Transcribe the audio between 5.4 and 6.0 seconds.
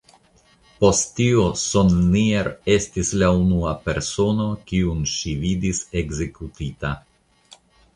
vidis